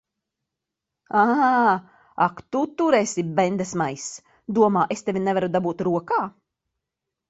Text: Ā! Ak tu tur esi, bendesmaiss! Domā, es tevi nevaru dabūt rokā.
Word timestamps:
Ā! 1.23 1.25
Ak 2.27 2.41
tu 2.57 2.63
tur 2.81 2.99
esi, 3.03 3.27
bendesmaiss! 3.43 4.11
Domā, 4.61 4.91
es 4.99 5.09
tevi 5.11 5.27
nevaru 5.31 5.55
dabūt 5.59 5.89
rokā. 5.93 6.23